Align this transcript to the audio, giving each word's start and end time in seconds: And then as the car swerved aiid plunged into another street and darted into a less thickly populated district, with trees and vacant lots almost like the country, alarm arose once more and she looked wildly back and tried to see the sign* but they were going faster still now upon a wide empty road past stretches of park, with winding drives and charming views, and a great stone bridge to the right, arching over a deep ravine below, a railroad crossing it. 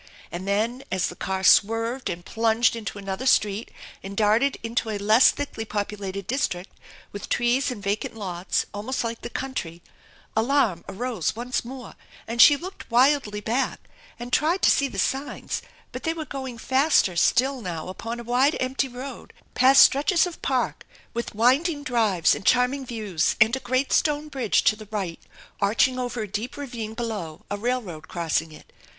And 0.31 0.47
then 0.47 0.83
as 0.91 1.09
the 1.09 1.15
car 1.15 1.43
swerved 1.43 2.07
aiid 2.07 2.25
plunged 2.25 2.75
into 2.75 2.97
another 2.97 3.27
street 3.27 3.69
and 4.01 4.17
darted 4.17 4.57
into 4.63 4.89
a 4.89 4.97
less 4.97 5.29
thickly 5.29 5.63
populated 5.63 6.25
district, 6.25 6.71
with 7.11 7.29
trees 7.29 7.69
and 7.69 7.83
vacant 7.83 8.15
lots 8.15 8.65
almost 8.73 9.03
like 9.03 9.21
the 9.21 9.29
country, 9.29 9.83
alarm 10.35 10.83
arose 10.89 11.35
once 11.35 11.63
more 11.63 11.93
and 12.27 12.41
she 12.41 12.57
looked 12.57 12.89
wildly 12.89 13.41
back 13.41 13.79
and 14.17 14.33
tried 14.33 14.63
to 14.63 14.71
see 14.71 14.87
the 14.87 14.97
sign* 14.97 15.47
but 15.91 16.01
they 16.01 16.15
were 16.15 16.25
going 16.25 16.57
faster 16.57 17.15
still 17.15 17.61
now 17.61 17.87
upon 17.87 18.19
a 18.19 18.23
wide 18.23 18.57
empty 18.59 18.87
road 18.87 19.33
past 19.53 19.83
stretches 19.83 20.25
of 20.25 20.41
park, 20.41 20.83
with 21.13 21.35
winding 21.35 21.83
drives 21.83 22.33
and 22.33 22.43
charming 22.47 22.87
views, 22.87 23.35
and 23.39 23.55
a 23.55 23.59
great 23.59 23.93
stone 23.93 24.29
bridge 24.29 24.63
to 24.63 24.75
the 24.75 24.87
right, 24.89 25.19
arching 25.61 25.99
over 25.99 26.23
a 26.23 26.27
deep 26.27 26.57
ravine 26.57 26.95
below, 26.95 27.45
a 27.51 27.55
railroad 27.57 28.07
crossing 28.07 28.51
it. 28.51 28.73